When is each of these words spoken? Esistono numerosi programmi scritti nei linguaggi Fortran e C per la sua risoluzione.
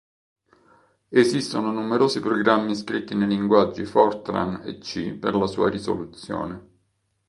Esistono 1.09 1.71
numerosi 1.71 2.21
programmi 2.21 2.75
scritti 2.75 3.13
nei 3.13 3.27
linguaggi 3.27 3.85
Fortran 3.85 4.63
e 4.65 4.79
C 4.79 5.13
per 5.13 5.35
la 5.35 5.45
sua 5.45 5.69
risoluzione. 5.69 6.69